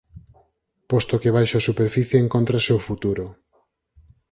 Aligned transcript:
Posto 0.89 1.15
que 1.21 1.33
baixo 1.37 1.55
a 1.57 1.65
superficie 1.69 2.17
encontrase 2.21 2.71
o 2.77 2.83
futuro. 2.87 3.25